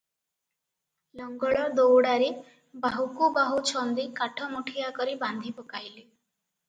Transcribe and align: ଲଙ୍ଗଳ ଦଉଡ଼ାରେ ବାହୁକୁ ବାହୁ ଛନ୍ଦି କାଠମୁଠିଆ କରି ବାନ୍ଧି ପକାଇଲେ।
ଲଙ୍ଗଳ 1.19 1.59
ଦଉଡ଼ାରେ 1.81 2.29
ବାହୁକୁ 2.85 3.29
ବାହୁ 3.37 3.61
ଛନ୍ଦି 3.73 4.07
କାଠମୁଠିଆ 4.21 4.91
କରି 5.01 5.15
ବାନ୍ଧି 5.25 5.53
ପକାଇଲେ। 5.61 6.01